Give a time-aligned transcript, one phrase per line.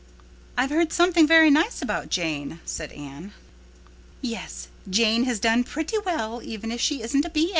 [0.57, 3.33] "I've heard something very nice about Jane," said Anne.
[4.19, 7.49] "Yes, Jane has done pretty well, even if she isn't a B.